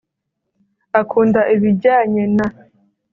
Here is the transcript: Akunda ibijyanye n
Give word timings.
Akunda 1.01 1.41
ibijyanye 1.55 2.23
n 2.35 2.37